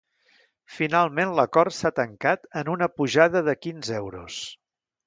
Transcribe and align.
Finalment 0.77 1.35
l’acord 1.41 1.75
s’ha 1.81 1.93
tancat 2.01 2.49
en 2.63 2.75
una 2.77 2.91
pujada 2.95 3.47
de 3.51 3.57
quinze 3.69 3.99
euros. 4.05 4.43